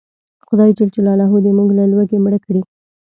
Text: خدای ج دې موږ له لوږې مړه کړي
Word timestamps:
خدای 0.47 0.71
ج 0.77 0.79
دې 1.43 1.51
موږ 1.57 1.69
له 1.79 1.83
لوږې 1.91 2.17
مړه 2.23 2.39
کړي 2.45 2.61